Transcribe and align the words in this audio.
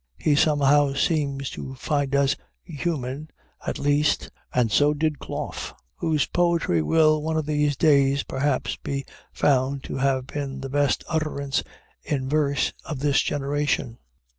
He 0.17 0.33
somehow 0.35 0.93
seems 0.95 1.51
to 1.51 1.75
find 1.75 2.15
us 2.15 2.35
human, 2.63 3.29
at 3.67 3.77
least, 3.77 4.31
and 4.51 4.71
so 4.71 4.95
did 4.95 5.19
Clough, 5.19 5.53
whose 5.97 6.25
poetry 6.25 6.81
will 6.81 7.21
one 7.21 7.37
of 7.37 7.45
these 7.45 7.77
days, 7.77 8.23
perhaps, 8.23 8.77
be 8.77 9.05
found 9.31 9.83
to 9.83 9.97
have 9.97 10.25
been 10.25 10.59
the 10.61 10.69
best 10.69 11.03
utterance 11.07 11.61
in 12.01 12.27
verse 12.27 12.73
of 12.83 12.97
this 12.97 13.21
generation. 13.21 13.99